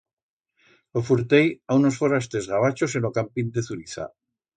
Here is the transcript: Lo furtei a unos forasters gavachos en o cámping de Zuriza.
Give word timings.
Lo 0.95 1.01
furtei 1.09 1.47
a 1.69 1.71
unos 1.81 1.97
forasters 2.03 2.47
gavachos 2.53 2.91
en 2.99 3.03
o 3.09 3.15
cámping 3.17 3.47
de 3.53 3.61
Zuriza. 3.67 4.05